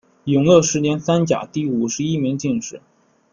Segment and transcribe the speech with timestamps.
[0.23, 2.81] 永乐十年三甲第五十一名进士。